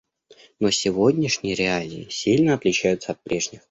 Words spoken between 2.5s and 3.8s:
отличаются от прежних.